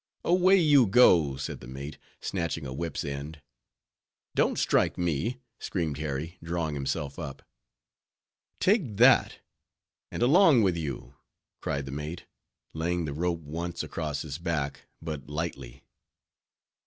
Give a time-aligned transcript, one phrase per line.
[0.25, 3.39] "Away you go!" said the mate, snatching a whip's end.
[4.33, 7.43] "Don't strike me!" screamed Harry, drawing himself up.
[8.59, 9.41] "Take that,
[10.09, 11.13] and along with you,"
[11.61, 12.25] cried the mate,
[12.73, 15.83] laying the rope once across his back, but lightly.